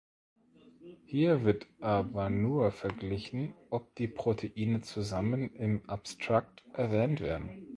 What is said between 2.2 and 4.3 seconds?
nur verglichen, ob die